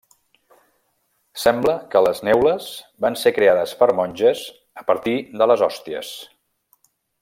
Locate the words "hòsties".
5.71-6.15